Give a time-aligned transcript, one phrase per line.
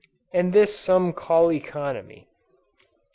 [0.33, 2.27] And this some call economy!